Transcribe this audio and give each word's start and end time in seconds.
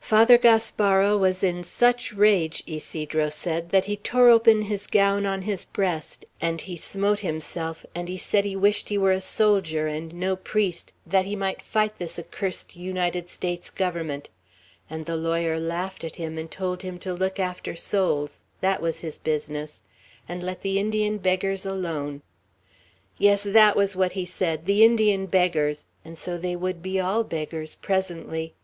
Father 0.00 0.38
Gaspara 0.38 1.16
was 1.18 1.42
in 1.42 1.64
such 1.64 2.12
rage, 2.12 2.62
Ysidro 2.68 3.28
said, 3.28 3.70
that 3.70 3.86
he 3.86 3.96
tore 3.96 4.28
open 4.28 4.62
his 4.62 4.86
gown 4.86 5.26
on 5.26 5.42
his 5.42 5.64
breast, 5.64 6.24
and 6.40 6.60
he 6.60 6.76
smote 6.76 7.18
himself, 7.18 7.84
and 7.92 8.08
he 8.08 8.16
said 8.16 8.44
he 8.44 8.54
wished 8.54 8.88
he 8.88 8.96
were 8.98 9.10
a 9.10 9.20
soldier, 9.20 9.88
and 9.88 10.14
no 10.14 10.36
priest, 10.36 10.92
that 11.08 11.24
he 11.24 11.34
might 11.34 11.60
fight 11.60 11.98
this 11.98 12.20
accursed 12.20 12.76
United 12.76 13.28
States 13.28 13.68
Government; 13.68 14.28
and 14.88 15.06
the 15.06 15.16
lawyer 15.16 15.58
laughed 15.58 16.04
at 16.04 16.14
him, 16.14 16.38
and 16.38 16.52
told 16.52 16.82
him 16.82 17.00
to 17.00 17.12
look 17.12 17.40
after 17.40 17.74
souls, 17.74 18.42
that 18.60 18.80
was 18.80 19.00
his 19.00 19.18
business, 19.18 19.80
and 20.28 20.40
let 20.40 20.62
the 20.62 20.78
Indian 20.78 21.18
beggars 21.18 21.66
alone! 21.66 22.22
"Yes, 23.18 23.42
that 23.42 23.74
was 23.74 23.96
what 23.96 24.12
he 24.12 24.24
said, 24.24 24.66
'the 24.66 24.84
Indian 24.84 25.26
beggars!' 25.26 25.86
and 26.04 26.16
so 26.16 26.38
they 26.38 26.54
would 26.54 26.80
be 26.80 27.00
all 27.00 27.24
beggars, 27.24 27.74
presently." 27.74 28.54